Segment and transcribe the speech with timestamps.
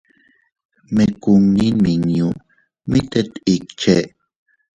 [0.95, 2.27] Ne kunni nmiñu
[2.89, 3.95] mit tet ikche.